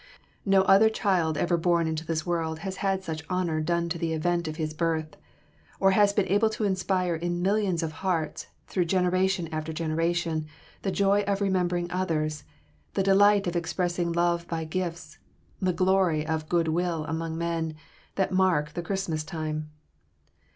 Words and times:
No 0.47 0.63
other 0.63 0.89
child 0.89 1.37
ever 1.37 1.57
born 1.57 1.85
into 1.85 2.03
this 2.03 2.25
world 2.25 2.57
has 2.65 2.77
had 2.77 3.03
such 3.03 3.23
honor 3.29 3.61
done 3.61 3.87
to 3.89 3.99
the 3.99 4.13
event 4.13 4.47
of 4.47 4.55
his 4.55 4.73
birth, 4.73 5.15
or 5.79 5.91
has 5.91 6.11
been 6.11 6.27
able 6.27 6.49
to 6.49 6.63
inspire 6.63 7.13
in 7.13 7.43
millions 7.43 7.83
of 7.83 7.91
hearts 8.01 8.47
through 8.65 8.85
generation 8.85 9.47
after 9.51 9.71
generation 9.71 10.47
the 10.81 10.89
joy 10.89 11.21
of 11.27 11.39
remembering 11.39 11.91
others, 11.91 12.45
the 12.95 13.03
delight 13.03 13.45
of 13.45 13.55
expressing 13.55 14.11
love 14.11 14.47
by 14.47 14.63
gifts, 14.63 15.19
the 15.61 15.71
glory 15.71 16.25
of 16.25 16.49
"goodwill 16.49 17.05
among 17.05 17.37
men," 17.37 17.75
that 18.15 18.31
mark 18.31 18.73
the 18.73 18.81
Christmas 18.81 19.23
time. 19.23 19.69